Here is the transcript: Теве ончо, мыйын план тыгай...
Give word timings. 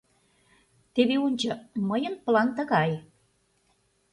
Теве 0.93 1.15
ончо, 1.25 1.51
мыйын 1.89 2.15
план 2.25 2.47
тыгай... 2.57 2.91